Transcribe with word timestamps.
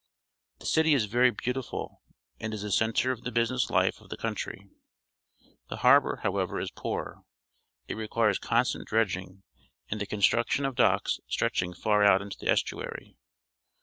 The 0.57 0.65
city 0.65 0.95
is 0.95 1.05
very 1.05 1.29
beautiful 1.29 2.01
and 2.39 2.55
is 2.55 2.63
the 2.63 2.71
centre 2.71 3.11
of 3.11 3.21
the 3.21 3.31
business 3.31 3.67
hfe 3.67 4.01
of 4.01 4.09
the 4.09 4.17
country. 4.17 4.67
The 5.69 5.77
harbour, 5.85 6.21
however, 6.23 6.59
is 6.59 6.71
poor. 6.71 7.21
It 7.87 7.93
requires 7.93 8.39
constant 8.39 8.87
dredging 8.87 9.43
and 9.91 10.01
the 10.01 10.07
construction 10.07 10.65
of 10.65 10.73
docks 10.73 11.19
stretching 11.27 11.75
far 11.75 12.01
out 12.03 12.19
into 12.23 12.39
the 12.39 12.49
estuary. 12.49 13.15